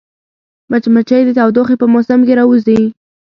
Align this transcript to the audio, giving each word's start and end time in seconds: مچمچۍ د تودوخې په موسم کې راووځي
مچمچۍ 0.71 1.21
د 1.25 1.29
تودوخې 1.37 1.75
په 1.79 1.85
موسم 1.93 2.19
کې 2.27 2.33
راووځي 2.39 2.79